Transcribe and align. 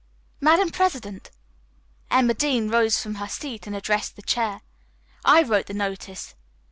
"Madam 0.39 0.71
President," 0.71 1.29
Emma 2.09 2.33
Dean 2.33 2.69
rose 2.71 2.99
from 2.99 3.13
her 3.21 3.27
seat 3.27 3.67
and 3.67 3.75
addressed 3.75 4.15
the 4.15 4.23
chair, 4.23 4.61
"I 5.23 5.43
wrote 5.43 5.67
the 5.67 5.75
notice. 5.75 6.33